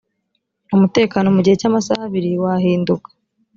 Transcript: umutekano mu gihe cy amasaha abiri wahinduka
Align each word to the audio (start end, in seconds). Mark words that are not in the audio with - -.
umutekano 0.75 1.27
mu 1.35 1.39
gihe 1.45 1.55
cy 1.61 1.67
amasaha 1.69 2.03
abiri 2.07 2.31
wahinduka 2.43 3.07